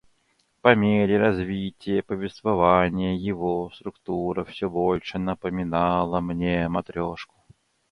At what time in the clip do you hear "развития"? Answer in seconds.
1.19-2.01